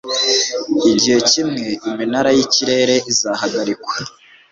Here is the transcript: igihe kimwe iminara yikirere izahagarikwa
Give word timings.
igihe 0.91 1.19
kimwe 1.29 1.65
iminara 1.89 2.29
yikirere 2.37 2.95
izahagarikwa 3.11 3.93